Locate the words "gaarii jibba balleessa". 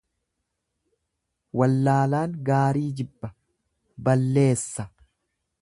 2.49-4.91